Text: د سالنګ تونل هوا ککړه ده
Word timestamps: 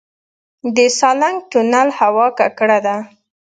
د 0.75 0.77
سالنګ 0.99 1.37
تونل 1.51 1.89
هوا 1.99 2.27
ککړه 2.37 2.79
ده 2.85 2.95